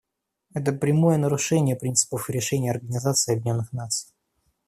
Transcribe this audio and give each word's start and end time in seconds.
Это 0.55 0.73
прямое 0.73 1.17
нарушение 1.19 1.75
принципов 1.75 2.27
и 2.27 2.33
решений 2.33 2.71
Организации 2.71 3.33
Объединенных 3.33 3.71
Наций. 3.71 4.09